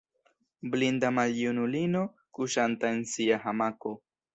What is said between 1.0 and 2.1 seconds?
maljunulino,